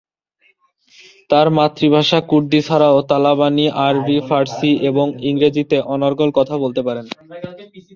[1.29, 7.05] তার মাতৃভাষা কুর্দি ছাড়াও, তালাবানি আরবি, ফার্সি এবং ইংরেজিতে অনর্গল কথা বলতে পারেন।